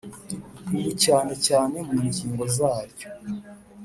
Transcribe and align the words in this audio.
ubu 0.75 0.91
cyane 1.03 1.33
cyane 1.47 1.77
mu 1.87 1.97
ngingo 2.07 2.43
zaryo 2.55 3.07